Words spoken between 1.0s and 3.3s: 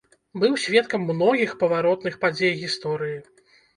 многіх паваротных падзей гісторыі.